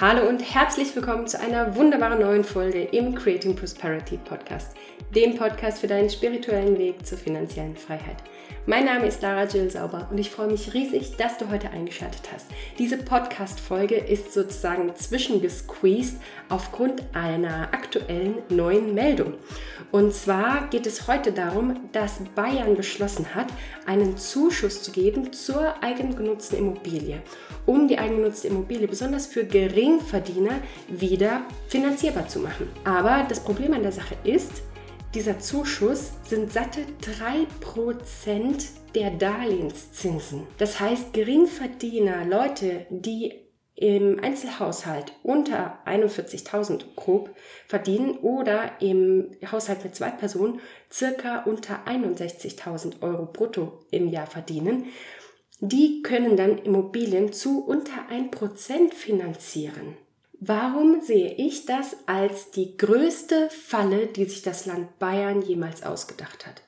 [0.00, 4.74] Hallo und herzlich willkommen zu einer wunderbaren neuen Folge im Creating Prosperity Podcast,
[5.14, 8.16] dem Podcast für deinen spirituellen Weg zur finanziellen Freiheit.
[8.64, 12.22] Mein Name ist Lara Jill Sauber und ich freue mich riesig, dass du heute eingeschaltet
[12.32, 12.46] hast.
[12.78, 19.34] Diese Podcast-Folge ist sozusagen zwischengesqueezed aufgrund einer aktuellen neuen Meldung.
[19.92, 23.48] Und zwar geht es heute darum, dass Bayern beschlossen hat,
[23.86, 27.22] einen Zuschuss zu geben zur eigengenutzten Immobilie,
[27.66, 29.44] um die eigengenutzte Immobilie besonders für
[29.90, 32.68] Geringverdiener wieder finanzierbar zu machen.
[32.84, 34.62] Aber das Problem an der Sache ist,
[35.14, 40.46] dieser Zuschuss sind satte 3% der Darlehenszinsen.
[40.58, 43.32] Das heißt, Geringverdiener, Leute, die
[43.74, 47.34] im Einzelhaushalt unter 41.000 grob
[47.66, 50.60] verdienen oder im Haushalt mit zwei Personen
[50.92, 54.86] circa unter 61.000 Euro brutto im Jahr verdienen,
[55.60, 59.96] die können dann Immobilien zu unter 1% finanzieren.
[60.42, 66.46] Warum sehe ich das als die größte Falle, die sich das Land Bayern jemals ausgedacht
[66.46, 66.62] hat?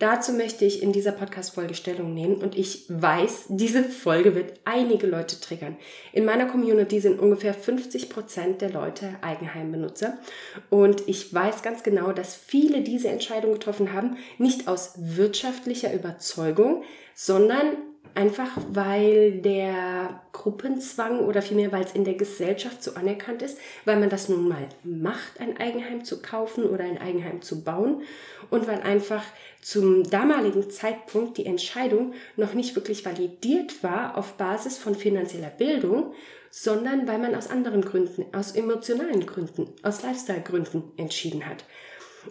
[0.00, 5.06] Dazu möchte ich in dieser Podcast-Folge Stellung nehmen und ich weiß, diese Folge wird einige
[5.06, 5.76] Leute triggern.
[6.12, 10.18] In meiner Community sind ungefähr 50 Prozent der Leute Eigenheimbenutzer
[10.68, 16.82] und ich weiß ganz genau, dass viele diese Entscheidung getroffen haben, nicht aus wirtschaftlicher Überzeugung,
[17.14, 17.76] sondern
[18.14, 23.98] Einfach weil der Gruppenzwang oder vielmehr weil es in der Gesellschaft so anerkannt ist, weil
[23.98, 28.02] man das nun mal macht, ein Eigenheim zu kaufen oder ein Eigenheim zu bauen
[28.50, 29.24] und weil einfach
[29.60, 36.12] zum damaligen Zeitpunkt die Entscheidung noch nicht wirklich validiert war auf Basis von finanzieller Bildung,
[36.50, 41.64] sondern weil man aus anderen Gründen, aus emotionalen Gründen, aus Lifestyle-Gründen entschieden hat.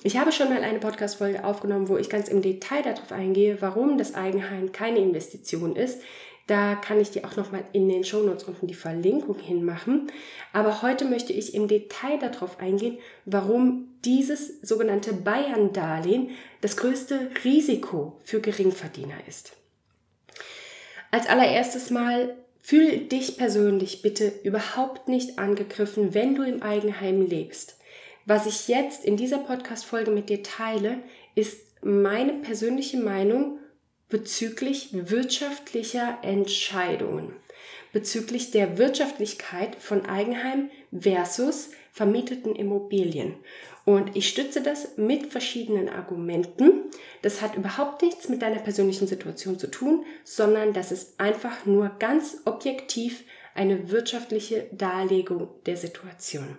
[0.02, 3.97] Ich habe schon mal eine Podcast-Folge aufgenommen, wo ich ganz im Detail darauf eingehe, warum
[3.97, 6.02] das Eigenheim keine Investition ist.
[6.47, 10.11] Da kann ich dir auch nochmal in den Shownotes unten die Verlinkung hinmachen.
[10.52, 18.19] Aber heute möchte ich im Detail darauf eingehen, warum dieses sogenannte Bayern-Darlehen das größte Risiko
[18.23, 19.53] für Geringverdiener ist.
[21.12, 27.78] Als allererstes mal fühl dich persönlich bitte überhaupt nicht angegriffen, wenn du im Eigenheim lebst.
[28.25, 31.00] Was ich jetzt in dieser Podcast-Folge mit dir teile,
[31.35, 33.59] ist meine persönliche Meinung
[34.07, 37.34] bezüglich wirtschaftlicher Entscheidungen,
[37.91, 43.35] bezüglich der Wirtschaftlichkeit von Eigenheim versus vermieteten Immobilien.
[43.85, 46.84] Und ich stütze das mit verschiedenen Argumenten.
[47.22, 51.90] Das hat überhaupt nichts mit deiner persönlichen Situation zu tun, sondern das ist einfach nur
[52.00, 56.57] ganz objektiv eine wirtschaftliche Darlegung der Situation.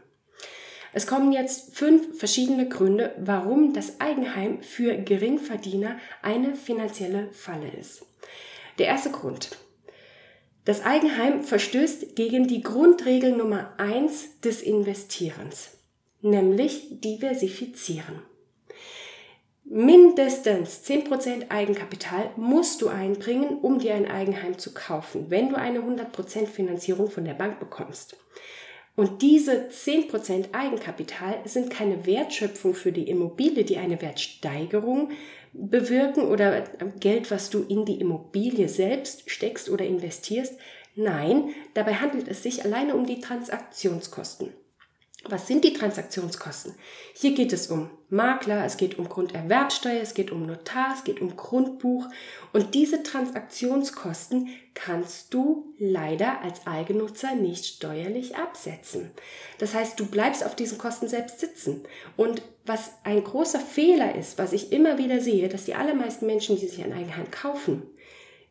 [0.97, 8.07] Es kommen jetzt fünf verschiedene Gründe, warum das Eigenheim für Geringverdiener eine finanzielle Falle ist.
[8.79, 9.59] Der erste Grund.
[10.65, 15.79] Das Eigenheim verstößt gegen die Grundregel Nummer eins des Investierens,
[16.23, 18.23] nämlich diversifizieren.
[19.65, 25.81] Mindestens 10% Eigenkapital musst du einbringen, um dir ein Eigenheim zu kaufen, wenn du eine
[25.81, 28.17] 100% Finanzierung von der Bank bekommst.
[28.97, 35.11] Und diese 10% Eigenkapital sind keine Wertschöpfung für die Immobilie, die eine Wertsteigerung
[35.53, 36.65] bewirken oder
[37.01, 40.55] Geld, was du in die Immobilie selbst steckst oder investierst.
[40.95, 44.53] Nein, dabei handelt es sich alleine um die Transaktionskosten.
[45.29, 46.75] Was sind die Transaktionskosten?
[47.15, 51.21] Hier geht es um Makler, es geht um Grunderwerbsteuer, es geht um Notar, es geht
[51.23, 52.07] um Grundbuch
[52.53, 59.13] und diese Transaktionskosten kannst du leider als Eigennutzer nicht steuerlich absetzen.
[59.59, 61.85] Das heißt, du bleibst auf diesen Kosten selbst sitzen.
[62.17, 66.59] Und was ein großer Fehler ist, was ich immer wieder sehe, dass die allermeisten Menschen,
[66.59, 67.83] die sich ein Eigenheim kaufen,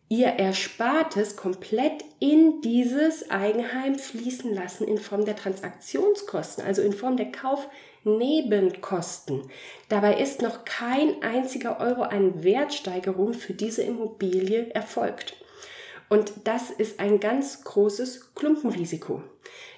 [0.09, 7.17] ihr Erspartes komplett in dieses Eigenheim fließen lassen in Form der Transaktionskosten, also in Form
[7.17, 9.41] der Kaufnebenkosten.
[9.89, 15.35] Dabei ist noch kein einziger Euro an Wertsteigerung für diese Immobilie erfolgt.
[16.09, 19.23] Und das ist ein ganz großes Klumpenrisiko.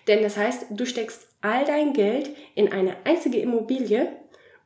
[0.07, 4.11] Denn das heißt, du steckst all dein Geld in eine einzige Immobilie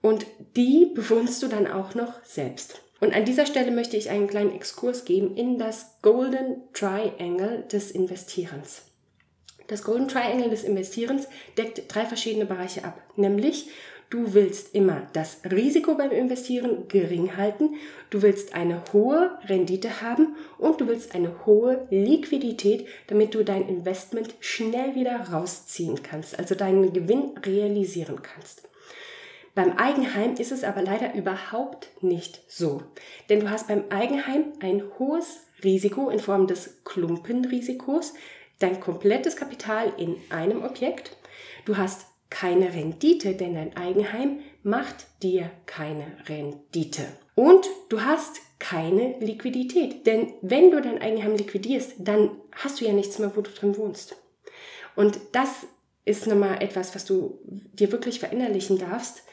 [0.01, 0.25] und
[0.55, 2.81] die bewohnst du dann auch noch selbst.
[2.99, 7.91] Und an dieser Stelle möchte ich einen kleinen Exkurs geben in das Golden Triangle des
[7.91, 8.83] Investierens.
[9.67, 13.69] Das Golden Triangle des Investierens deckt drei verschiedene Bereiche ab, nämlich
[14.09, 17.75] du willst immer das Risiko beim Investieren gering halten,
[18.09, 23.69] du willst eine hohe Rendite haben und du willst eine hohe Liquidität, damit du dein
[23.69, 28.68] Investment schnell wieder rausziehen kannst, also deinen Gewinn realisieren kannst.
[29.59, 32.81] Beim Eigenheim ist es aber leider überhaupt nicht so.
[33.27, 38.13] Denn du hast beim Eigenheim ein hohes Risiko in Form des Klumpenrisikos.
[38.59, 41.17] dein komplettes Kapital in einem Objekt.
[41.65, 47.03] Du hast keine Rendite, denn dein Eigenheim macht dir keine Rendite.
[47.35, 52.93] Und du hast keine Liquidität, denn wenn du dein Eigenheim liquidierst, dann hast du ja
[52.93, 54.15] nichts mehr, wo du drin wohnst.
[54.95, 55.67] Und das
[56.05, 59.23] ist nochmal etwas, was du dir wirklich verinnerlichen darfst.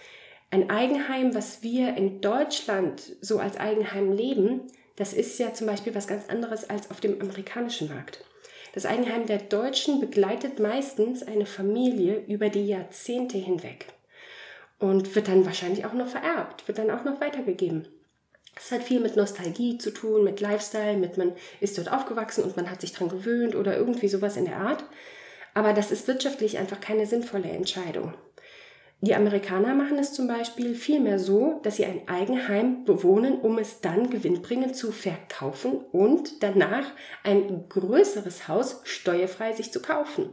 [0.51, 4.61] Ein Eigenheim, was wir in Deutschland so als Eigenheim leben,
[4.97, 8.25] das ist ja zum Beispiel was ganz anderes als auf dem amerikanischen Markt.
[8.73, 13.87] Das Eigenheim der Deutschen begleitet meistens eine Familie über die Jahrzehnte hinweg
[14.79, 17.89] und wird dann wahrscheinlich auch noch vererbt, wird dann auch noch weitergegeben.
[18.55, 22.57] Das hat viel mit Nostalgie zu tun, mit Lifestyle, mit man ist dort aufgewachsen und
[22.57, 24.85] man hat sich dran gewöhnt oder irgendwie sowas in der Art.
[25.55, 28.15] Aber das ist wirtschaftlich einfach keine sinnvolle Entscheidung.
[29.03, 33.81] Die Amerikaner machen es zum Beispiel vielmehr so, dass sie ein Eigenheim bewohnen, um es
[33.81, 36.87] dann gewinnbringend zu verkaufen und danach
[37.23, 40.31] ein größeres Haus steuerfrei sich zu kaufen.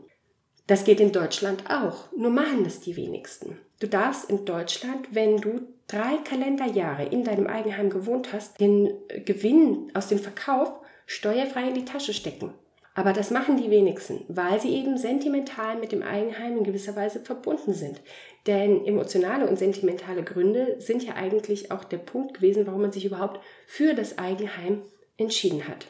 [0.66, 3.58] Das geht in Deutschland auch, nur machen das die wenigsten.
[3.80, 8.94] Du darfst in Deutschland, wenn du drei Kalenderjahre in deinem Eigenheim gewohnt hast, den
[9.26, 10.72] Gewinn aus dem Verkauf
[11.06, 12.54] steuerfrei in die Tasche stecken.
[12.96, 17.20] Aber das machen die wenigsten, weil sie eben sentimental mit dem Eigenheim in gewisser Weise
[17.22, 18.02] verbunden sind.
[18.46, 23.06] Denn emotionale und sentimentale Gründe sind ja eigentlich auch der Punkt gewesen, warum man sich
[23.06, 24.82] überhaupt für das Eigenheim
[25.18, 25.88] entschieden hat.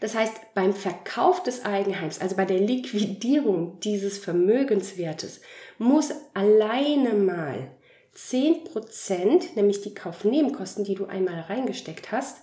[0.00, 5.40] Das heißt, beim Verkauf des Eigenheims, also bei der Liquidierung dieses Vermögenswertes,
[5.78, 7.70] muss alleine mal
[8.14, 12.38] 10%, nämlich die Kaufnebenkosten, die du einmal reingesteckt hast,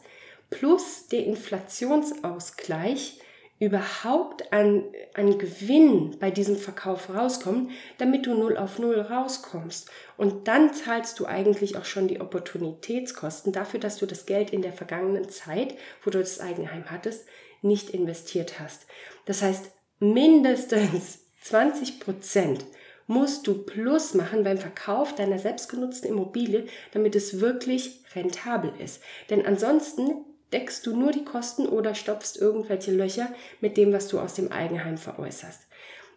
[0.50, 3.19] plus der Inflationsausgleich
[3.63, 4.83] überhaupt an,
[5.13, 9.89] an Gewinn bei diesem Verkauf rauskommen, damit du null auf null rauskommst.
[10.18, 14.62] Und dann zahlst du eigentlich auch schon die Opportunitätskosten dafür, dass du das Geld in
[14.62, 17.25] der vergangenen Zeit, wo du das Eigenheim hattest,
[17.62, 18.86] nicht investiert hast.
[19.25, 22.66] Das heißt, mindestens 20 Prozent
[23.07, 29.01] musst du Plus machen beim Verkauf deiner selbstgenutzten Immobilie, damit es wirklich rentabel ist.
[29.30, 33.30] Denn ansonsten deckst du nur die Kosten oder stopfst irgendwelche Löcher
[33.60, 35.68] mit dem, was du aus dem Eigenheim veräußerst.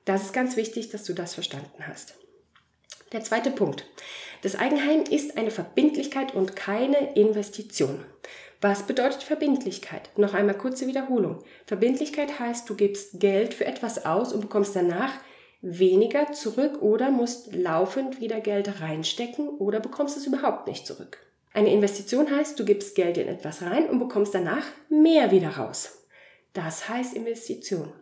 [0.05, 2.15] Das ist ganz wichtig, dass du das verstanden hast.
[3.13, 3.85] Der zweite Punkt.
[4.43, 8.05] Das Eigenheim ist eine Verbindlichkeit und keine Investition.
[8.61, 10.11] Was bedeutet Verbindlichkeit?
[10.17, 11.43] Noch einmal kurze Wiederholung.
[11.67, 15.13] Verbindlichkeit heißt, du gibst Geld für etwas aus und bekommst danach
[15.63, 21.26] weniger zurück oder musst laufend wieder Geld reinstecken oder bekommst es überhaupt nicht zurück.
[21.57, 26.07] Eine Investition heißt, du gibst Geld in etwas rein und bekommst danach mehr wieder raus.
[26.53, 27.95] Das heißt Investition.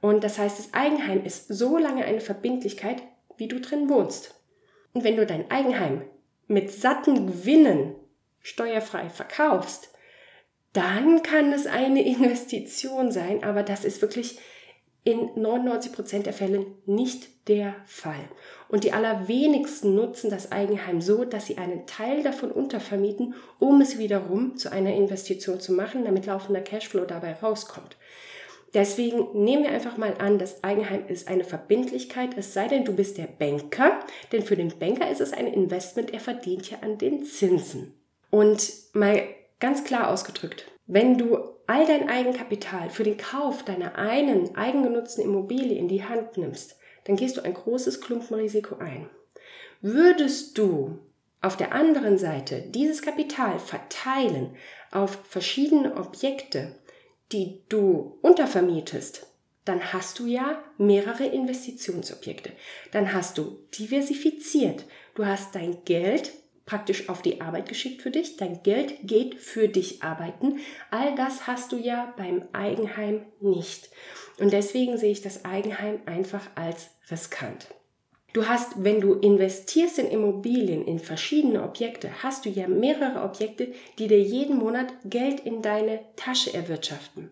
[0.00, 3.00] Und das heißt, das Eigenheim ist so lange eine Verbindlichkeit,
[3.36, 4.34] wie du drin wohnst.
[4.94, 6.02] Und wenn du dein Eigenheim
[6.48, 7.94] mit satten Gewinnen
[8.40, 9.94] steuerfrei verkaufst,
[10.72, 14.40] dann kann es eine Investition sein, aber das ist wirklich
[15.04, 18.28] in 99% der Fälle nicht der Fall.
[18.68, 23.98] Und die allerwenigsten nutzen das Eigenheim so, dass sie einen Teil davon untervermieten, um es
[23.98, 27.96] wiederum zu einer Investition zu machen, damit laufender Cashflow dabei rauskommt.
[28.74, 32.94] Deswegen nehmen wir einfach mal an, das Eigenheim ist eine Verbindlichkeit, es sei denn, du
[32.94, 34.00] bist der Banker,
[34.30, 37.92] denn für den Banker ist es ein Investment, er verdient ja an den Zinsen.
[38.30, 39.22] Und mal
[39.60, 45.78] ganz klar ausgedrückt, wenn du all dein Eigenkapital für den Kauf deiner einen eigengenutzten Immobilie
[45.78, 49.08] in die Hand nimmst, dann gehst du ein großes Klumpenrisiko ein.
[49.80, 50.98] Würdest du
[51.40, 54.56] auf der anderen Seite dieses Kapital verteilen
[54.92, 56.76] auf verschiedene Objekte,
[57.32, 59.26] die du untervermietest,
[59.64, 62.52] dann hast du ja mehrere Investitionsobjekte.
[62.92, 64.84] Dann hast du diversifiziert.
[65.14, 66.32] Du hast dein Geld
[66.66, 68.36] praktisch auf die Arbeit geschickt für dich.
[68.36, 70.58] Dein Geld geht für dich arbeiten.
[70.90, 73.90] All das hast du ja beim Eigenheim nicht.
[74.38, 77.68] Und deswegen sehe ich das Eigenheim einfach als riskant.
[78.32, 83.72] Du hast, wenn du investierst in Immobilien, in verschiedene Objekte, hast du ja mehrere Objekte,
[83.98, 87.30] die dir jeden Monat Geld in deine Tasche erwirtschaften.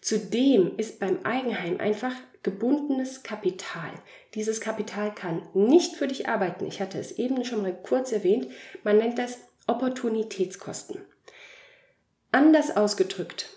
[0.00, 3.90] Zudem ist beim Eigenheim einfach gebundenes Kapital.
[4.34, 6.66] Dieses Kapital kann nicht für dich arbeiten.
[6.66, 8.48] Ich hatte es eben schon mal kurz erwähnt.
[8.84, 11.00] Man nennt das Opportunitätskosten.
[12.32, 13.50] Anders ausgedrückt,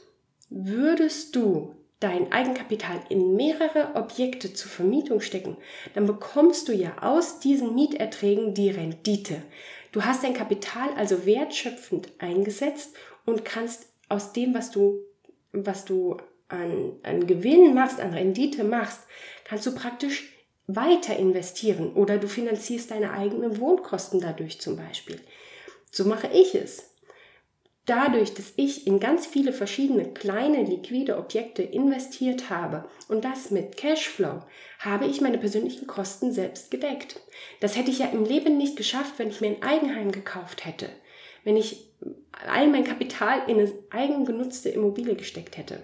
[0.50, 5.58] würdest du dein Eigenkapital in mehrere Objekte zur Vermietung stecken,
[5.94, 9.42] dann bekommst du ja aus diesen Mieterträgen die Rendite.
[9.92, 15.00] Du hast dein Kapital also wertschöpfend eingesetzt und kannst aus dem, was du,
[15.52, 19.02] was du an, an Gewinn machst, an Rendite machst,
[19.44, 20.32] kannst du praktisch
[20.68, 25.20] weiter investieren oder du finanzierst deine eigenen Wohnkosten dadurch zum Beispiel.
[25.92, 26.92] So mache ich es.
[27.86, 33.78] Dadurch, dass ich in ganz viele verschiedene kleine liquide Objekte investiert habe und das mit
[33.78, 34.42] Cashflow,
[34.80, 37.22] habe ich meine persönlichen Kosten selbst gedeckt.
[37.60, 40.90] Das hätte ich ja im Leben nicht geschafft, wenn ich mir ein Eigenheim gekauft hätte,
[41.44, 41.92] wenn ich
[42.32, 45.84] all mein Kapital in eine eigengenutzte Immobilie gesteckt hätte.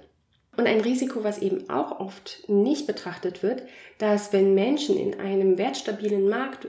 [0.57, 3.63] Und ein Risiko, was eben auch oft nicht betrachtet wird,
[3.99, 6.67] dass wenn Menschen in einem wertstabilen Markt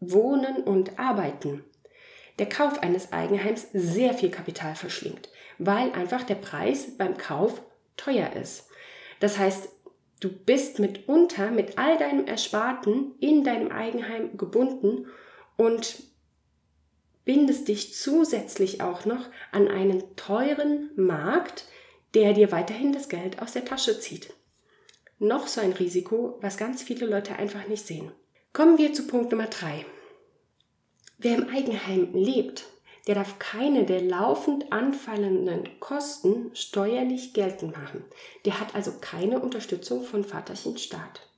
[0.00, 1.64] wohnen und arbeiten,
[2.38, 7.62] der Kauf eines Eigenheims sehr viel Kapital verschlingt, weil einfach der Preis beim Kauf
[7.96, 8.68] teuer ist.
[9.20, 9.68] Das heißt,
[10.20, 15.06] du bist mitunter mit all deinem Ersparten in deinem Eigenheim gebunden
[15.56, 16.02] und
[17.26, 21.66] bindest dich zusätzlich auch noch an einen teuren Markt,
[22.14, 24.32] der dir weiterhin das Geld aus der Tasche zieht.
[25.18, 28.10] Noch so ein Risiko, was ganz viele Leute einfach nicht sehen.
[28.52, 29.84] Kommen wir zu Punkt Nummer drei.
[31.18, 32.64] Wer im Eigenheim lebt,
[33.06, 38.04] der darf keine der laufend anfallenden Kosten steuerlich geltend machen.
[38.44, 41.28] Der hat also keine Unterstützung von Vaterchen Staat.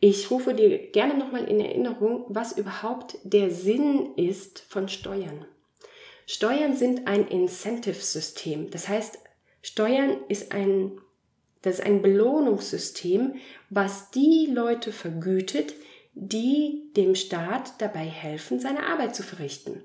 [0.00, 5.44] Ich rufe dir gerne nochmal in Erinnerung, was überhaupt der Sinn ist von Steuern.
[6.26, 8.70] Steuern sind ein Incentive-System.
[8.70, 9.18] Das heißt,
[9.62, 10.92] Steuern ist ein,
[11.62, 13.34] das ist ein Belohnungssystem,
[13.68, 15.74] was die Leute vergütet,
[16.14, 19.82] die dem Staat dabei helfen, seine Arbeit zu verrichten.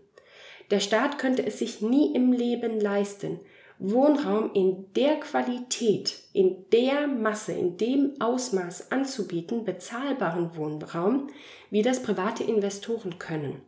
[0.72, 3.39] Der Staat könnte es sich nie im Leben leisten,
[3.77, 11.27] Wohnraum in der Qualität, in der Masse, in dem Ausmaß anzubieten, bezahlbaren Wohnraum,
[11.70, 13.62] wie das private Investoren können.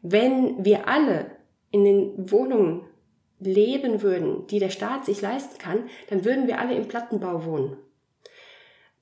[0.00, 1.32] Wenn wir alle
[1.72, 2.84] in den Wohnungen
[3.44, 7.76] leben würden, die der Staat sich leisten kann, dann würden wir alle im Plattenbau wohnen.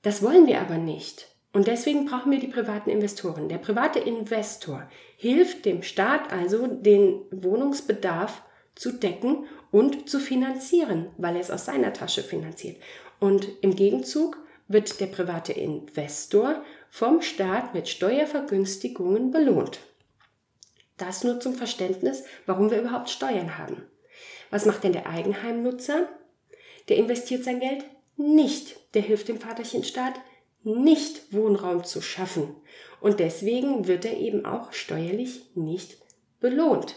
[0.01, 1.27] Das wollen wir aber nicht.
[1.53, 3.49] Und deswegen brauchen wir die privaten Investoren.
[3.49, 8.41] Der private Investor hilft dem Staat also, den Wohnungsbedarf
[8.73, 12.77] zu decken und zu finanzieren, weil er es aus seiner Tasche finanziert.
[13.19, 19.81] Und im Gegenzug wird der private Investor vom Staat mit Steuervergünstigungen belohnt.
[20.97, 23.83] Das nur zum Verständnis, warum wir überhaupt Steuern haben.
[24.51, 26.07] Was macht denn der Eigenheimnutzer?
[26.89, 27.83] Der investiert sein Geld
[28.17, 28.93] nicht.
[28.93, 30.13] Der hilft dem Vaterchen Staat
[30.63, 32.55] nicht Wohnraum zu schaffen.
[32.99, 35.97] Und deswegen wird er eben auch steuerlich nicht
[36.39, 36.95] belohnt.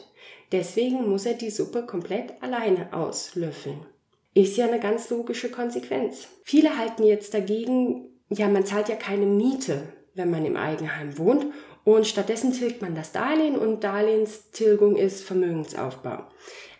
[0.52, 3.86] Deswegen muss er die Suppe komplett alleine auslöffeln.
[4.34, 6.28] Ist ja eine ganz logische Konsequenz.
[6.42, 11.46] Viele halten jetzt dagegen, ja, man zahlt ja keine Miete, wenn man im Eigenheim wohnt
[11.84, 16.24] und stattdessen tilgt man das Darlehen und Darlehenstilgung ist Vermögensaufbau.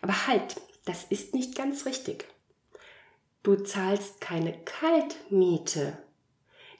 [0.04, 2.26] Aber halt, das ist nicht ganz richtig.
[3.42, 5.96] Du zahlst keine Kaltmiete,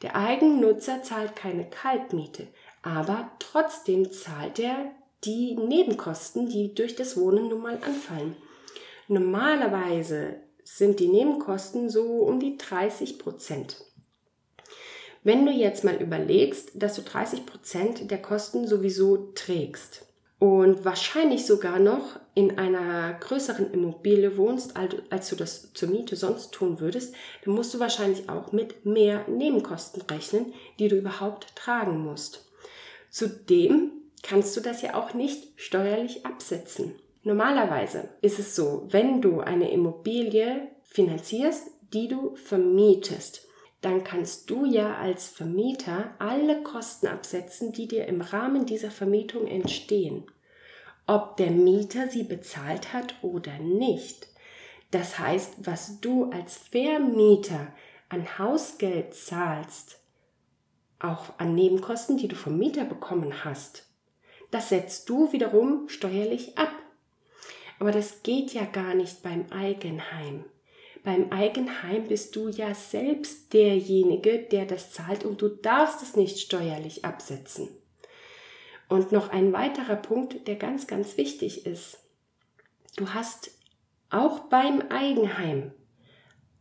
[0.03, 2.49] der Eigennutzer zahlt keine Kaltmiete,
[2.83, 4.77] aber trotzdem zahlt er
[5.25, 8.37] die Nebenkosten, die durch das Wohnen nun mal anfallen.
[9.09, 13.83] Normalerweise sind die Nebenkosten so um die 30 Prozent.
[15.23, 20.07] Wenn du jetzt mal überlegst, dass du 30 Prozent der Kosten sowieso trägst,
[20.45, 24.75] und wahrscheinlich sogar noch in einer größeren Immobilie wohnst,
[25.09, 29.27] als du das zur Miete sonst tun würdest, dann musst du wahrscheinlich auch mit mehr
[29.27, 32.45] Nebenkosten rechnen, die du überhaupt tragen musst.
[33.09, 36.95] Zudem kannst du das ja auch nicht steuerlich absetzen.
[37.23, 43.49] Normalerweise ist es so, wenn du eine Immobilie finanzierst, die du vermietest,
[43.81, 49.47] dann kannst du ja als Vermieter alle Kosten absetzen, die dir im Rahmen dieser Vermietung
[49.47, 50.25] entstehen.
[51.07, 54.29] Ob der Mieter sie bezahlt hat oder nicht.
[54.91, 57.75] Das heißt, was du als Vermieter
[58.09, 60.01] an Hausgeld zahlst,
[60.99, 63.87] auch an Nebenkosten, die du vom Mieter bekommen hast,
[64.51, 66.73] das setzt du wiederum steuerlich ab.
[67.81, 70.45] Aber das geht ja gar nicht beim Eigenheim.
[71.03, 76.39] Beim Eigenheim bist du ja selbst derjenige, der das zahlt und du darfst es nicht
[76.39, 77.69] steuerlich absetzen.
[78.89, 81.99] Und noch ein weiterer Punkt, der ganz, ganz wichtig ist.
[82.97, 83.51] Du hast
[84.11, 85.73] auch beim Eigenheim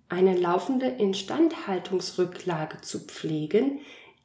[0.09, 3.79] eine laufende Instandhaltungsrücklage zu pflegen,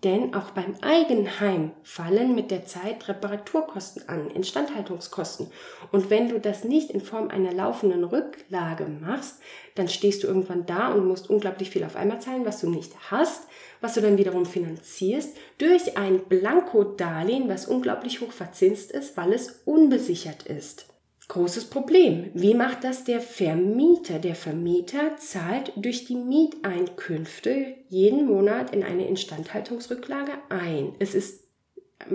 [0.05, 5.51] denn auch beim Eigenheim fallen mit der Zeit Reparaturkosten an, Instandhaltungskosten.
[5.91, 9.41] Und wenn du das nicht in Form einer laufenden Rücklage machst,
[9.75, 12.93] dann stehst du irgendwann da und musst unglaublich viel auf einmal zahlen, was du nicht
[13.11, 13.49] hast,
[13.81, 19.63] was du dann wiederum finanzierst durch ein Blankodarlehen, was unglaublich hoch verzinst ist, weil es
[19.65, 20.87] unbesichert ist
[21.29, 22.31] großes Problem.
[22.35, 24.19] Wie macht das der Vermieter?
[24.19, 30.95] Der Vermieter zahlt durch die Mieteinkünfte jeden Monat in eine Instandhaltungsrücklage ein.
[30.99, 31.49] Es ist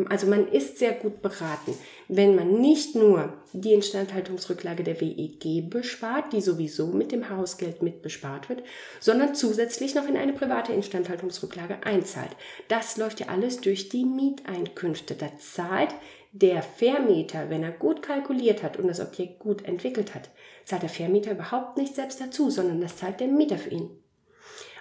[0.09, 1.73] also man ist sehr gut beraten,
[2.07, 8.01] wenn man nicht nur die Instandhaltungsrücklage der WEG bespart, die sowieso mit dem Hausgeld mit
[8.01, 8.63] bespart wird,
[8.99, 12.31] sondern zusätzlich noch in eine private Instandhaltungsrücklage einzahlt.
[12.69, 15.15] Das läuft ja alles durch die Mieteinkünfte.
[15.15, 15.93] Da zahlt
[16.33, 20.31] der Vermieter, wenn er gut kalkuliert hat und das Objekt gut entwickelt hat,
[20.65, 23.91] zahlt der Vermieter überhaupt nicht selbst dazu, sondern das zahlt der Mieter für ihn.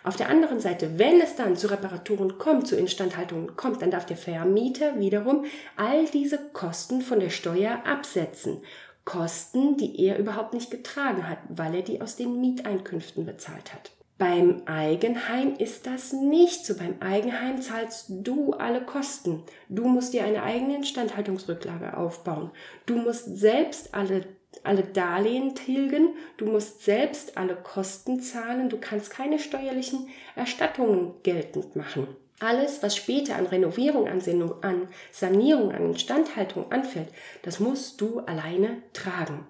[0.03, 4.07] Auf der anderen Seite, wenn es dann zu Reparaturen kommt, zu Instandhaltungen kommt, dann darf
[4.07, 5.45] der Vermieter wiederum
[5.77, 8.63] all diese Kosten von der Steuer absetzen.
[9.05, 13.93] Kosten, die er überhaupt nicht getragen hat, weil er die aus den Mieteinkünften bezahlt hat.
[14.23, 16.76] Beim Eigenheim ist das nicht so.
[16.76, 19.43] Beim Eigenheim zahlst du alle Kosten.
[19.69, 22.52] Du musst dir eine eigene Instandhaltungsrücklage aufbauen.
[22.87, 24.25] Du musst selbst alle
[24.62, 31.75] alle Darlehen tilgen, du musst selbst alle Kosten zahlen, du kannst keine steuerlichen Erstattungen geltend
[31.75, 32.07] machen.
[32.38, 37.09] Alles, was später an Renovierung, an Sanierung, an Instandhaltung anfällt,
[37.43, 39.49] das musst du alleine tragen.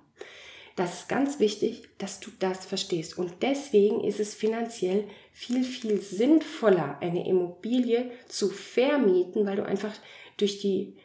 [0.76, 3.18] Das ist ganz wichtig, dass du das verstehst.
[3.18, 9.92] Und deswegen ist es finanziell viel, viel sinnvoller, eine Immobilie zu vermieten, weil du einfach
[10.38, 10.96] durch die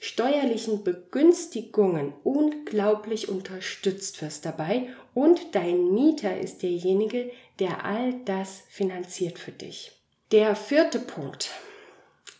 [0.00, 9.38] steuerlichen Begünstigungen unglaublich unterstützt wirst dabei und dein Mieter ist derjenige, der all das finanziert
[9.38, 9.92] für dich.
[10.32, 11.50] Der vierte Punkt.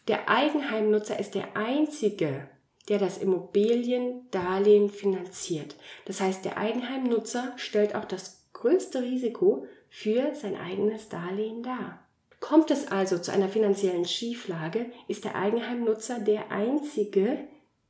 [0.09, 2.49] Der Eigenheimnutzer ist der einzige,
[2.93, 5.77] der das Immobiliendarlehen finanziert.
[6.05, 12.07] Das heißt, der Eigenheimnutzer stellt auch das größte Risiko für sein eigenes Darlehen dar.
[12.39, 17.39] Kommt es also zu einer finanziellen Schieflage, ist der Eigenheimnutzer der einzige,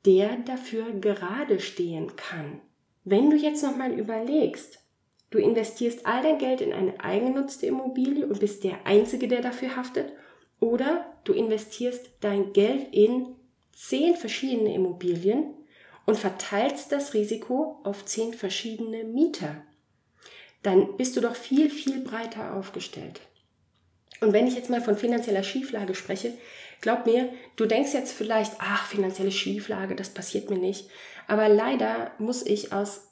[0.06, 2.60] der dafür gerade stehen kann.
[3.02, 4.78] Wenn du jetzt nochmal überlegst,
[5.30, 9.74] du investierst all dein Geld in eine eigengenutzte Immobilie und bist der Einzige, der dafür
[9.74, 10.12] haftet,
[10.60, 13.34] oder du investierst dein Geld in
[13.72, 15.54] zehn verschiedene Immobilien
[16.06, 19.62] und verteilst das Risiko auf zehn verschiedene Mieter,
[20.62, 23.20] dann bist du doch viel, viel breiter aufgestellt.
[24.20, 26.32] Und wenn ich jetzt mal von finanzieller Schieflage spreche,
[26.80, 30.88] glaub mir, du denkst jetzt vielleicht, ach, finanzielle Schieflage, das passiert mir nicht.
[31.26, 33.08] Aber leider muss ich aus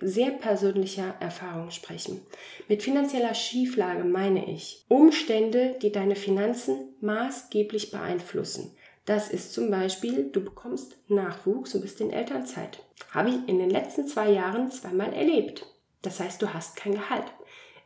[0.00, 2.20] sehr persönlicher Erfahrung sprechen.
[2.68, 8.76] Mit finanzieller Schieflage meine ich Umstände, die deine Finanzen maßgeblich beeinflussen.
[9.04, 12.82] Das ist zum Beispiel, du bekommst Nachwuchs und bist in Elternzeit.
[13.10, 15.66] Habe ich in den letzten zwei Jahren zweimal erlebt.
[16.02, 17.24] Das heißt, du hast kein Gehalt.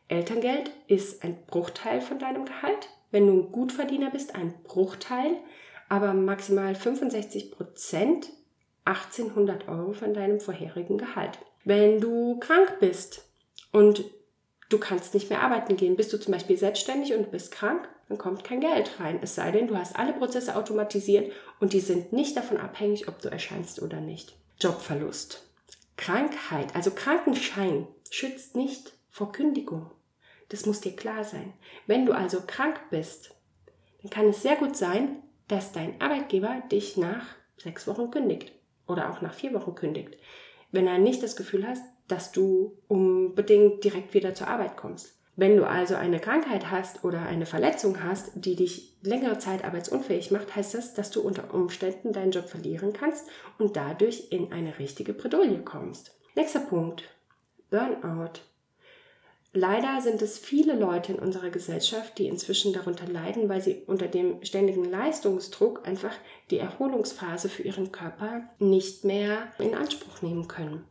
[0.07, 2.89] Elterngeld ist ein Bruchteil von deinem Gehalt.
[3.11, 5.37] Wenn du ein Gutverdiener bist, ein Bruchteil,
[5.89, 8.29] aber maximal 65 Prozent,
[8.85, 11.37] 1800 Euro von deinem vorherigen Gehalt.
[11.65, 13.27] Wenn du krank bist
[13.71, 14.03] und
[14.69, 18.17] du kannst nicht mehr arbeiten gehen, bist du zum Beispiel selbstständig und bist krank, dann
[18.17, 19.19] kommt kein Geld rein.
[19.21, 23.21] Es sei denn, du hast alle Prozesse automatisiert und die sind nicht davon abhängig, ob
[23.21, 24.35] du erscheinst oder nicht.
[24.59, 25.45] Jobverlust.
[25.95, 29.91] Krankheit, also Krankenschein, schützt nicht vor Kündigung.
[30.49, 31.53] Das muss dir klar sein.
[31.85, 33.35] Wenn du also krank bist,
[34.01, 37.25] dann kann es sehr gut sein, dass dein Arbeitgeber dich nach
[37.57, 38.51] sechs Wochen kündigt
[38.87, 40.17] oder auch nach vier Wochen kündigt.
[40.71, 45.18] Wenn er nicht das Gefühl hast, dass du unbedingt direkt wieder zur Arbeit kommst.
[45.39, 50.31] Wenn du also eine Krankheit hast oder eine Verletzung hast, die dich längere Zeit arbeitsunfähig
[50.31, 53.25] macht, heißt das, dass du unter Umständen deinen Job verlieren kannst
[53.57, 56.13] und dadurch in eine richtige Bredouille kommst.
[56.35, 57.03] Nächster Punkt.
[57.69, 58.41] Burnout.
[59.53, 64.09] Leider sind es viele Leute in unserer Gesellschaft, die inzwischen darunter leiden, weil sie unter
[64.09, 66.15] dem ständigen Leistungsdruck einfach
[66.51, 70.83] die Erholungsphase für ihren Körper nicht mehr in Anspruch nehmen können.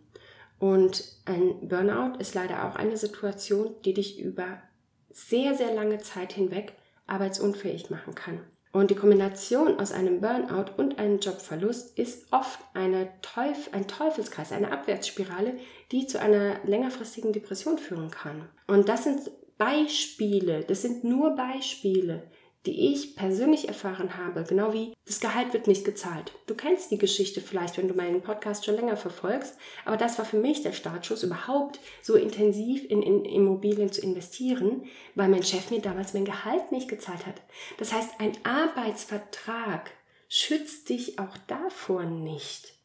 [0.59, 4.62] Und ein Burnout ist leider auch eine Situation, die dich über
[5.11, 6.75] sehr, sehr lange Zeit hinweg
[7.07, 8.40] arbeitsunfähig machen kann.
[8.71, 14.53] Und die Kombination aus einem Burnout und einem Jobverlust ist oft eine Teuf ein Teufelskreis,
[14.53, 15.55] eine Abwärtsspirale,
[15.90, 18.49] die zu einer längerfristigen Depression führen kann.
[18.66, 22.31] Und das sind Beispiele, das sind nur Beispiele,
[22.66, 26.33] die ich persönlich erfahren habe, genau wie das Gehalt wird nicht gezahlt.
[26.47, 30.25] Du kennst die Geschichte vielleicht, wenn du meinen Podcast schon länger verfolgst, aber das war
[30.25, 35.71] für mich der Startschuss, überhaupt so intensiv in, in Immobilien zu investieren, weil mein Chef
[35.71, 37.40] mir damals mein Gehalt nicht gezahlt hat.
[37.79, 39.90] Das heißt, ein Arbeitsvertrag
[40.29, 42.78] schützt dich auch davor nicht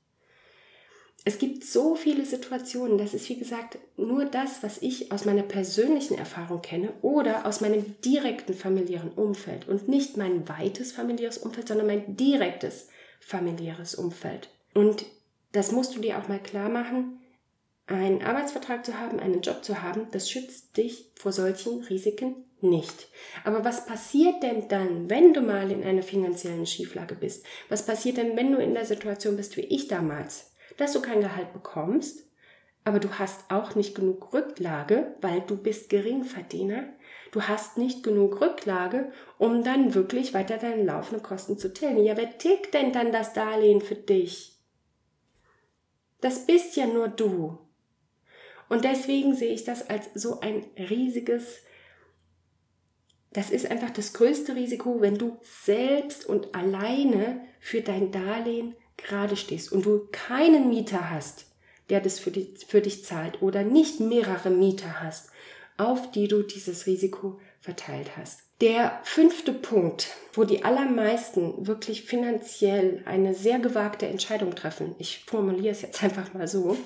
[1.25, 5.43] es gibt so viele Situationen, das ist wie gesagt nur das, was ich aus meiner
[5.43, 11.69] persönlichen Erfahrung kenne oder aus meinem direkten familiären Umfeld und nicht mein weites familiäres Umfeld,
[11.69, 12.89] sondern mein direktes
[13.21, 14.49] familiäres Umfeld.
[14.73, 15.05] Und
[15.53, 17.19] das musst du dir auch mal klar machen.
[17.85, 23.09] einen Arbeitsvertrag zu haben, einen Job zu haben, das schützt dich vor solchen Risiken nicht.
[23.43, 27.45] Aber was passiert denn dann, wenn du mal in einer finanziellen Schieflage bist?
[27.67, 31.21] Was passiert denn, wenn du in der Situation bist wie ich damals, dass du kein
[31.21, 32.25] Gehalt bekommst,
[32.85, 36.85] aber du hast auch nicht genug Rücklage, weil du bist Geringverdiener.
[37.31, 42.03] Du hast nicht genug Rücklage, um dann wirklich weiter deine laufenden Kosten zu tilgen.
[42.03, 44.59] Ja, wer tilgt denn dann das Darlehen für dich?
[46.19, 47.57] Das bist ja nur du.
[48.69, 51.63] Und deswegen sehe ich das als so ein riesiges,
[53.31, 59.35] das ist einfach das größte Risiko, wenn du selbst und alleine für dein Darlehen gerade
[59.35, 61.45] stehst und du keinen Mieter hast,
[61.89, 65.29] der das für, die, für dich zahlt oder nicht mehrere Mieter hast,
[65.77, 68.41] auf die du dieses Risiko verteilt hast.
[68.61, 75.71] Der fünfte Punkt, wo die allermeisten wirklich finanziell eine sehr gewagte Entscheidung treffen, ich formuliere
[75.71, 76.77] es jetzt einfach mal so,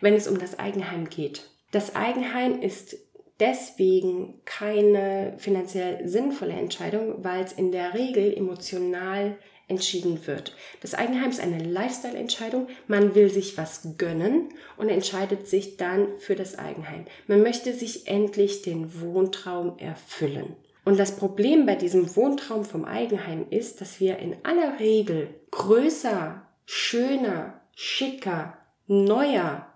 [0.00, 1.50] wenn es um das Eigenheim geht.
[1.72, 2.96] Das Eigenheim ist
[3.40, 9.36] deswegen keine finanziell sinnvolle Entscheidung, weil es in der Regel emotional
[9.68, 10.54] entschieden wird.
[10.80, 12.68] Das Eigenheim ist eine Lifestyle-Entscheidung.
[12.86, 17.04] Man will sich was gönnen und entscheidet sich dann für das Eigenheim.
[17.26, 20.54] Man möchte sich endlich den Wohntraum erfüllen.
[20.84, 26.46] Und das Problem bei diesem Wohntraum vom Eigenheim ist, dass wir in aller Regel größer,
[26.64, 29.66] schöner, schicker, neuer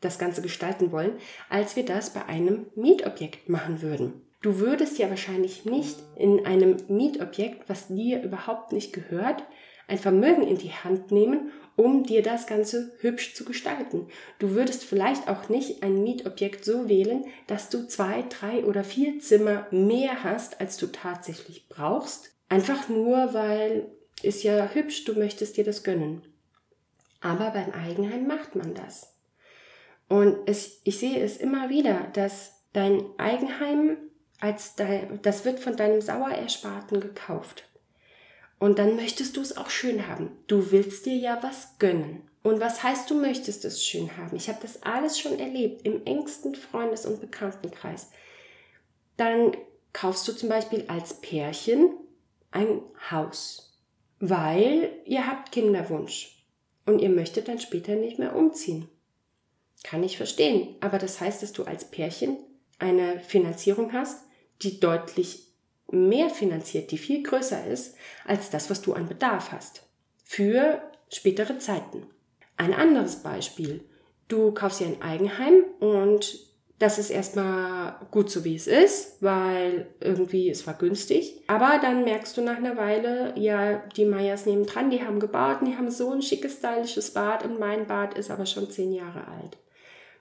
[0.00, 1.18] das Ganze gestalten wollen,
[1.50, 4.22] als wir das bei einem Mietobjekt machen würden.
[4.40, 9.42] Du würdest ja wahrscheinlich nicht in einem Mietobjekt, was dir überhaupt nicht gehört,
[9.88, 14.08] ein Vermögen in die Hand nehmen, um dir das Ganze hübsch zu gestalten.
[14.38, 19.18] Du würdest vielleicht auch nicht ein Mietobjekt so wählen, dass du zwei, drei oder vier
[19.18, 22.32] Zimmer mehr hast, als du tatsächlich brauchst.
[22.48, 23.90] Einfach nur, weil
[24.22, 26.22] ist ja hübsch, du möchtest dir das gönnen.
[27.20, 29.16] Aber beim Eigenheim macht man das.
[30.08, 33.96] Und es, ich sehe es immer wieder, dass dein Eigenheim
[34.40, 37.64] als dein, das wird von deinem Sauerersparten gekauft.
[38.58, 40.30] Und dann möchtest du es auch schön haben.
[40.46, 42.22] Du willst dir ja was gönnen.
[42.42, 44.36] Und was heißt, du möchtest es schön haben?
[44.36, 48.10] Ich habe das alles schon erlebt im engsten Freundes- und Bekanntenkreis.
[49.16, 49.56] Dann
[49.92, 51.90] kaufst du zum Beispiel als Pärchen
[52.50, 53.76] ein Haus,
[54.20, 56.44] weil ihr habt Kinderwunsch
[56.86, 58.88] und ihr möchtet dann später nicht mehr umziehen.
[59.84, 60.76] Kann ich verstehen.
[60.80, 62.38] Aber das heißt, dass du als Pärchen
[62.78, 64.24] eine Finanzierung hast,
[64.62, 65.48] die deutlich
[65.90, 67.94] mehr finanziert, die viel größer ist
[68.26, 69.82] als das, was du an Bedarf hast.
[70.24, 72.06] Für spätere Zeiten.
[72.56, 73.84] Ein anderes Beispiel.
[74.28, 79.88] Du kaufst dir ein Eigenheim und das ist erstmal gut so wie es ist, weil
[80.00, 81.42] irgendwie es war günstig.
[81.48, 85.68] Aber dann merkst du nach einer Weile, ja, die Meyers dran, die haben gebaut und
[85.68, 89.26] die haben so ein schickes, stylisches Bad und mein Bad ist aber schon zehn Jahre
[89.26, 89.56] alt.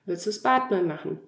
[0.06, 1.20] Willst du das Bad neu machen?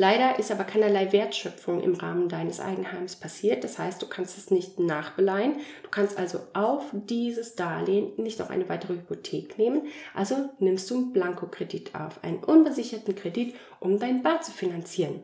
[0.00, 3.64] Leider ist aber keinerlei Wertschöpfung im Rahmen deines Eigenheims passiert.
[3.64, 5.56] Das heißt, du kannst es nicht nachbeleihen.
[5.82, 9.82] Du kannst also auf dieses Darlehen nicht noch eine weitere Hypothek nehmen.
[10.14, 15.22] Also nimmst du einen Blankokredit auf, einen unbesicherten Kredit, um dein Bad zu finanzieren.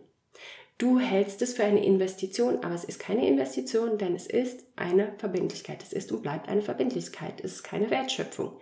[0.77, 5.15] Du hältst es für eine Investition, aber es ist keine Investition, denn es ist eine
[5.17, 5.83] Verbindlichkeit.
[5.83, 7.41] Es ist und bleibt eine Verbindlichkeit.
[7.43, 8.53] Es ist keine Wertschöpfung.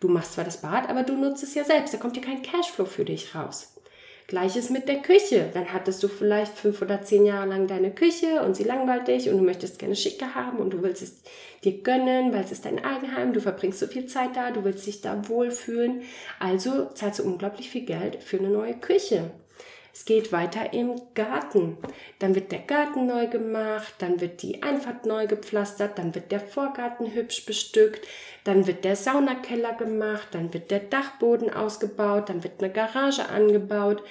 [0.00, 1.92] Du machst zwar das Bad, aber du nutzt es ja selbst.
[1.92, 3.74] Da kommt dir kein Cashflow für dich raus.
[4.28, 5.48] Gleiches mit der Küche.
[5.54, 9.30] Dann hattest du vielleicht fünf oder zehn Jahre lang deine Küche und sie langweilt dich
[9.30, 11.22] und du möchtest gerne schicke haben und du willst es
[11.64, 14.86] dir gönnen, weil es ist dein Eigenheim, du verbringst so viel Zeit da, du willst
[14.86, 16.02] dich da wohlfühlen.
[16.38, 19.30] Also zahlst du unglaublich viel Geld für eine neue Küche.
[19.98, 21.76] Es geht weiter im Garten.
[22.20, 26.38] Dann wird der Garten neu gemacht, dann wird die Einfahrt neu gepflastert, dann wird der
[26.38, 28.06] Vorgarten hübsch bestückt,
[28.44, 34.04] dann wird der Saunakeller gemacht, dann wird der Dachboden ausgebaut, dann wird eine Garage angebaut.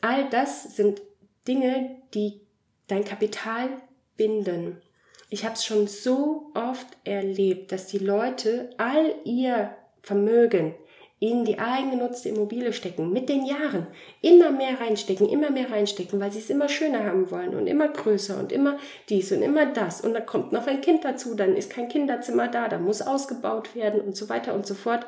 [0.00, 1.02] All das sind
[1.46, 2.40] Dinge, die
[2.88, 3.68] dein Kapital
[4.16, 4.80] binden.
[5.28, 10.74] Ich habe es schon so oft erlebt, dass die Leute all ihr Vermögen
[11.22, 13.86] in die eigengenutzte Immobilie stecken, mit den Jahren
[14.22, 17.86] immer mehr reinstecken, immer mehr reinstecken, weil sie es immer schöner haben wollen und immer
[17.86, 18.76] größer und immer
[19.08, 20.00] dies und immer das.
[20.00, 23.76] Und dann kommt noch ein Kind dazu, dann ist kein Kinderzimmer da, da muss ausgebaut
[23.76, 25.06] werden und so weiter und so fort.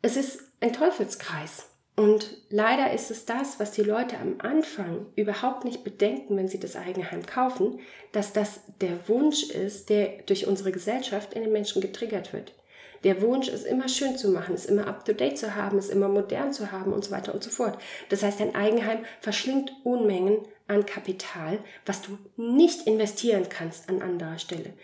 [0.00, 1.66] Es ist ein Teufelskreis.
[1.94, 6.58] Und leider ist es das, was die Leute am Anfang überhaupt nicht bedenken, wenn sie
[6.58, 7.80] das Eigenheim kaufen,
[8.12, 12.54] dass das der Wunsch ist, der durch unsere Gesellschaft in den Menschen getriggert wird.
[13.02, 16.52] Der Wunsch, es immer schön zu machen, es immer up-to-date zu haben, es immer modern
[16.52, 17.78] zu haben und so weiter und so fort.
[18.10, 24.38] Das heißt, ein Eigenheim verschlingt Unmengen an Kapital, was du nicht investieren kannst an anderer
[24.38, 24.74] Stelle.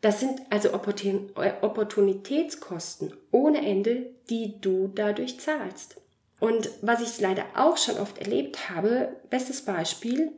[0.00, 6.00] Das sind also Opportunitätskosten ohne Ende, die du dadurch zahlst.
[6.40, 10.30] Und was ich leider auch schon oft erlebt habe, bestes Beispiel,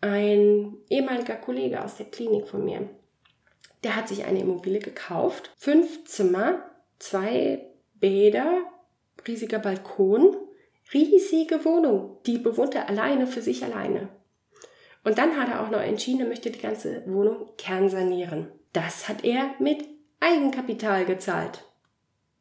[0.00, 2.88] ein ehemaliger Kollege aus der Klinik von mir,
[3.84, 6.62] der hat sich eine Immobilie gekauft, fünf Zimmer,
[6.98, 7.64] zwei
[7.94, 8.62] Bäder,
[9.26, 10.36] riesiger Balkon,
[10.92, 14.08] riesige Wohnung, die bewohnt er alleine für sich alleine.
[15.04, 18.48] Und dann hat er auch noch entschieden, er möchte die ganze Wohnung kernsanieren.
[18.72, 19.84] Das hat er mit
[20.20, 21.64] Eigenkapital gezahlt.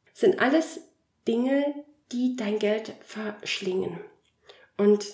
[0.10, 0.82] Das sind alles
[1.28, 1.64] Dinge,
[2.12, 4.00] die dein Geld verschlingen.
[4.78, 5.06] Und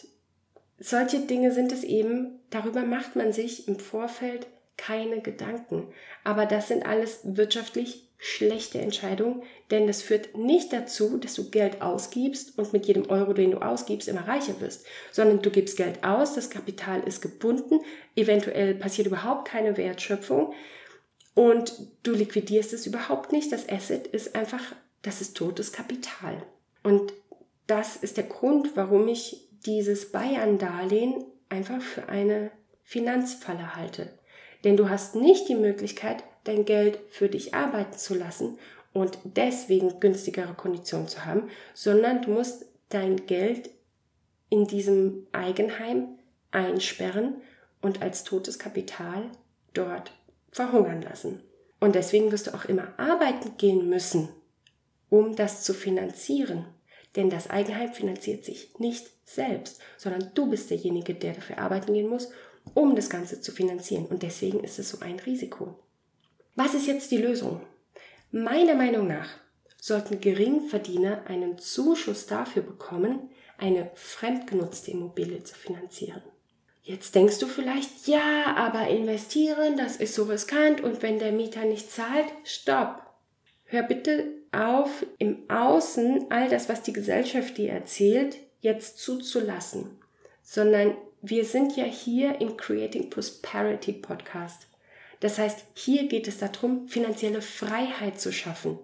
[0.79, 5.87] solche Dinge sind es eben, darüber macht man sich im Vorfeld keine Gedanken.
[6.23, 11.81] Aber das sind alles wirtschaftlich schlechte Entscheidungen, denn das führt nicht dazu, dass du Geld
[11.81, 16.05] ausgibst und mit jedem Euro, den du ausgibst, immer reicher wirst, sondern du gibst Geld
[16.05, 17.81] aus, das Kapital ist gebunden,
[18.15, 20.53] eventuell passiert überhaupt keine Wertschöpfung
[21.35, 23.51] und du liquidierst es überhaupt nicht.
[23.51, 24.61] Das Asset ist einfach,
[25.01, 26.43] das ist totes Kapital.
[26.81, 27.13] Und
[27.67, 32.51] das ist der Grund, warum ich dieses Bayern-Darlehen einfach für eine
[32.83, 34.09] Finanzfalle halte.
[34.63, 38.57] Denn du hast nicht die Möglichkeit, dein Geld für dich arbeiten zu lassen
[38.93, 43.69] und deswegen günstigere Konditionen zu haben, sondern du musst dein Geld
[44.49, 46.09] in diesem Eigenheim
[46.51, 47.41] einsperren
[47.81, 49.29] und als totes Kapital
[49.73, 50.11] dort
[50.51, 51.41] verhungern lassen.
[51.79, 54.29] Und deswegen wirst du auch immer arbeiten gehen müssen,
[55.09, 56.65] um das zu finanzieren.
[57.15, 62.09] Denn das Eigenheim finanziert sich nicht selbst, sondern du bist derjenige, der dafür arbeiten gehen
[62.09, 62.29] muss,
[62.73, 64.05] um das Ganze zu finanzieren.
[64.05, 65.79] Und deswegen ist es so ein Risiko.
[66.55, 67.61] Was ist jetzt die Lösung?
[68.31, 69.29] Meiner Meinung nach
[69.79, 76.21] sollten Geringverdiener einen Zuschuss dafür bekommen, eine fremdgenutzte Immobilie zu finanzieren.
[76.83, 81.63] Jetzt denkst du vielleicht, ja, aber investieren, das ist so riskant und wenn der Mieter
[81.63, 83.01] nicht zahlt, stopp.
[83.65, 89.97] Hör bitte auf, im Außen all das, was die Gesellschaft dir erzählt, jetzt zuzulassen,
[90.41, 94.67] sondern wir sind ja hier im Creating Prosperity Podcast.
[95.21, 98.77] Das heißt, hier geht es darum, finanzielle Freiheit zu schaffen.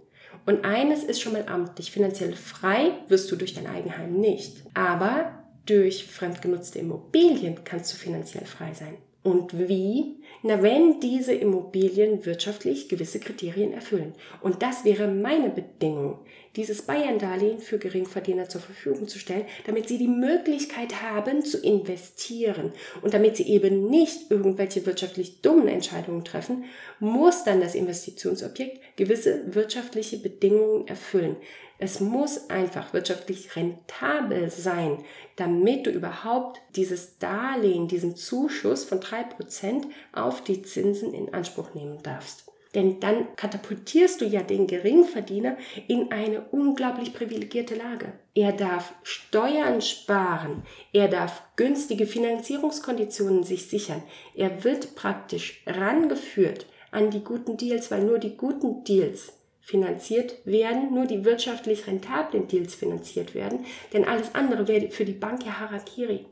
[0.46, 1.92] Und eines ist schon mal amtlich.
[1.92, 4.56] Finanziell frei wirst du durch dein Eigenheim nicht.
[4.74, 8.96] Aber durch fremdgenutzte Immobilien kannst du finanziell frei sein.
[9.22, 10.16] Und wie?
[10.44, 14.14] Na, wenn diese Immobilien wirtschaftlich gewisse Kriterien erfüllen.
[14.42, 16.20] Und das wäre meine Bedingung,
[16.56, 22.72] dieses Bayern-Darlehen für Geringverdiener zur Verfügung zu stellen, damit sie die Möglichkeit haben zu investieren.
[23.02, 26.64] Und damit sie eben nicht irgendwelche wirtschaftlich dummen Entscheidungen treffen,
[27.00, 31.36] muss dann das Investitionsobjekt gewisse wirtschaftliche Bedingungen erfüllen.
[31.82, 34.98] Es muss einfach wirtschaftlich rentabel sein,
[35.38, 41.74] damit du überhaupt dieses Darlehen, diesen Zuschuss von drei Prozent auf die Zinsen in Anspruch
[41.74, 42.44] nehmen darfst.
[42.76, 48.12] Denn dann katapultierst du ja den Geringverdiener in eine unglaublich privilegierte Lage.
[48.36, 50.64] Er darf Steuern sparen,
[50.94, 54.04] er darf günstige Finanzierungskonditionen sich sichern,
[54.36, 59.34] er wird praktisch rangeführt an die guten Deals, weil nur die guten Deals
[59.70, 65.14] finanziert werden, nur die wirtschaftlich rentablen Deals finanziert werden, denn alles andere wäre für die
[65.14, 66.26] Bank ja Harakiri.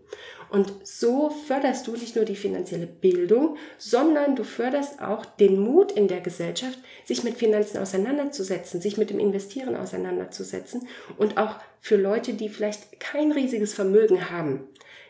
[0.49, 5.91] Und so förderst du nicht nur die finanzielle Bildung, sondern du förderst auch den Mut
[5.91, 11.97] in der Gesellschaft, sich mit Finanzen auseinanderzusetzen, sich mit dem Investieren auseinanderzusetzen und auch für
[11.97, 14.67] Leute, die vielleicht kein riesiges Vermögen haben,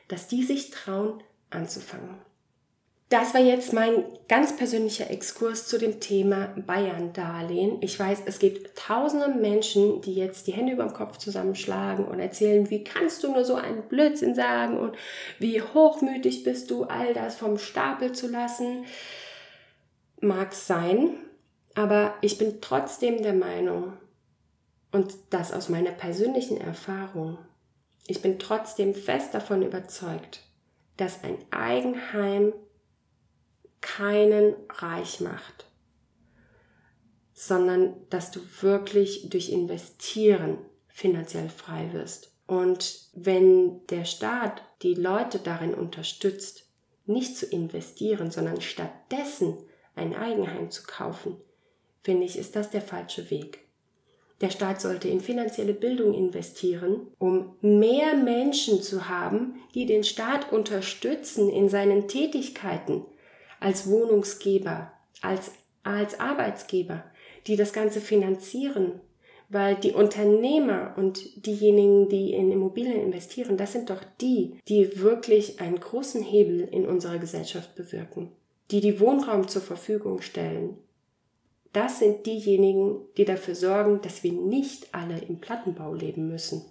[0.10, 2.27] dass die sich trauen anzufangen.
[3.10, 7.78] Das war jetzt mein ganz persönlicher Exkurs zu dem Thema Bayern-Darlehen.
[7.80, 12.20] Ich weiß, es gibt tausende Menschen, die jetzt die Hände über dem Kopf zusammenschlagen und
[12.20, 14.98] erzählen, wie kannst du nur so einen Blödsinn sagen und
[15.39, 18.84] wie hochmütig bist du, all das vom Stapel zu lassen.
[20.20, 21.12] Mag sein,
[21.76, 23.93] aber ich bin trotzdem der Meinung,
[24.91, 27.38] und das aus meiner persönlichen Erfahrung,
[28.08, 30.41] ich bin trotzdem fest davon überzeugt,
[30.96, 32.54] dass ein Eigenheim
[33.95, 35.65] keinen reich macht,
[37.34, 40.58] sondern dass du wirklich durch Investieren
[40.89, 42.34] finanziell frei wirst.
[42.47, 46.65] Und wenn der Staat die Leute darin unterstützt,
[47.06, 49.58] nicht zu investieren, sondern stattdessen
[49.95, 51.38] ein Eigenheim zu kaufen,
[52.04, 53.60] finde ich, ist das der falsche Weg.
[54.41, 60.52] Der Staat sollte in finanzielle Bildung investieren, um mehr Menschen zu haben, die den Staat
[60.52, 63.06] unterstützen in seinen Tätigkeiten,
[63.60, 64.91] als Wohnungsgeber,
[65.22, 65.52] als,
[65.84, 67.04] als Arbeitsgeber,
[67.48, 69.00] die das Ganze finanzieren,
[69.50, 75.62] weil die Unternehmer und diejenigen, die in Immobilien investieren, das sind doch die, die wirklich
[75.62, 78.32] einen großen Hebel in unserer Gesellschaft bewirken,
[78.72, 80.78] die die Wohnraum zur Verfügung stellen.
[81.72, 86.65] Das sind diejenigen, die dafür sorgen, dass wir nicht alle im Plattenbau leben müssen.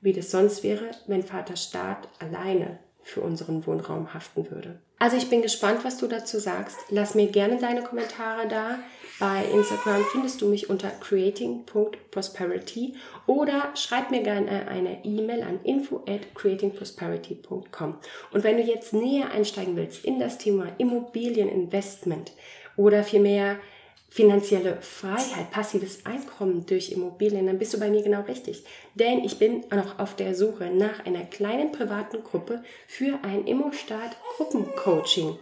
[0.00, 4.80] wie das sonst wäre, wenn Vater Staat alleine für unseren Wohnraum haften würde.
[4.98, 6.76] Also ich bin gespannt, was du dazu sagst.
[6.90, 8.78] Lass mir gerne deine Kommentare da.
[9.20, 12.94] Bei Instagram findest du mich unter creating.prosperity
[13.26, 17.98] oder schreib mir gerne eine E-Mail an info at creatingprosperity.com.
[18.30, 22.30] Und wenn du jetzt näher einsteigen willst in das Thema Immobilieninvestment
[22.76, 23.58] oder vielmehr
[24.08, 28.64] finanzielle Freiheit, passives Einkommen durch Immobilien, dann bist du bei mir genau richtig.
[28.94, 34.16] Denn ich bin noch auf der Suche nach einer kleinen privaten Gruppe für ein Immostart
[34.36, 35.36] Gruppencoaching.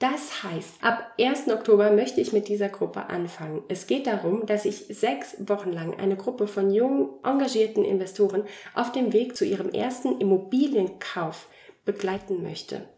[0.00, 1.48] Das heißt, ab 1.
[1.48, 3.62] Oktober möchte ich mit dieser Gruppe anfangen.
[3.68, 8.92] Es geht darum, dass ich sechs Wochen lang eine Gruppe von jungen, engagierten Investoren auf
[8.92, 11.48] dem Weg zu ihrem ersten Immobilienkauf
[11.84, 12.88] begleiten möchte.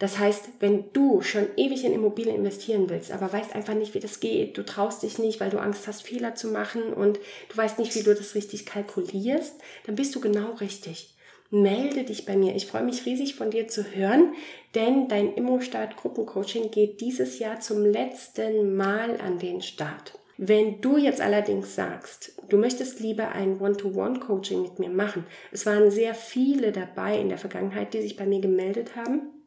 [0.00, 4.00] Das heißt, wenn du schon ewig in Immobilien investieren willst, aber weißt einfach nicht, wie
[4.00, 7.56] das geht, du traust dich nicht, weil du Angst hast, Fehler zu machen und du
[7.56, 11.14] weißt nicht, wie du das richtig kalkulierst, dann bist du genau richtig.
[11.50, 12.56] Melde dich bei mir.
[12.56, 14.32] Ich freue mich riesig von dir zu hören,
[14.74, 20.18] denn dein Immostart Gruppencoaching geht dieses Jahr zum letzten Mal an den Start.
[20.38, 25.90] Wenn du jetzt allerdings sagst, du möchtest lieber ein One-to-One-Coaching mit mir machen, es waren
[25.90, 29.39] sehr viele dabei in der Vergangenheit, die sich bei mir gemeldet haben,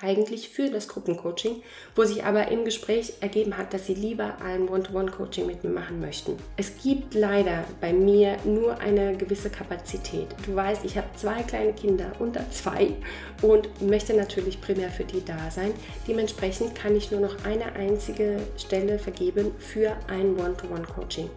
[0.00, 1.62] eigentlich für das Gruppencoaching,
[1.96, 6.00] wo sich aber im Gespräch ergeben hat, dass sie lieber ein One-to-One-Coaching mit mir machen
[6.00, 6.36] möchten.
[6.56, 10.28] Es gibt leider bei mir nur eine gewisse Kapazität.
[10.46, 12.92] Du weißt, ich habe zwei kleine Kinder unter zwei
[13.42, 15.72] und möchte natürlich primär für die da sein.
[16.06, 21.28] Dementsprechend kann ich nur noch eine einzige Stelle vergeben für ein One-to-One-Coaching.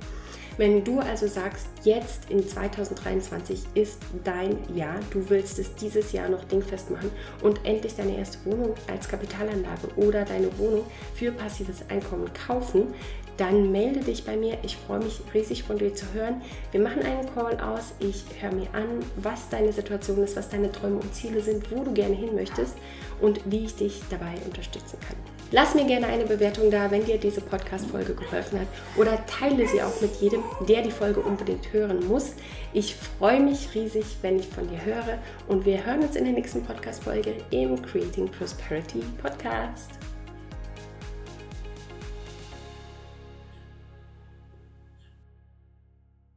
[0.57, 6.27] Wenn du also sagst, jetzt in 2023 ist dein Jahr, du willst es dieses Jahr
[6.27, 7.09] noch dingfest machen
[7.41, 10.83] und endlich deine erste Wohnung als Kapitalanlage oder deine Wohnung
[11.15, 12.93] für passives Einkommen kaufen,
[13.37, 14.57] dann melde dich bei mir.
[14.61, 16.41] Ich freue mich riesig von dir zu hören.
[16.71, 17.93] Wir machen einen Call aus.
[17.99, 21.83] Ich höre mir an, was deine Situation ist, was deine Träume und Ziele sind, wo
[21.83, 22.75] du gerne hin möchtest
[23.19, 25.40] und wie ich dich dabei unterstützen kann.
[25.53, 29.81] Lass mir gerne eine Bewertung da, wenn dir diese Podcast-Folge geholfen hat oder teile sie
[29.81, 32.35] auch mit jedem, der die Folge unbedingt hören muss.
[32.71, 35.17] Ich freue mich riesig, wenn ich von dir höre
[35.49, 40.00] und wir hören uns in der nächsten Podcast-Folge im Creating Prosperity Podcast.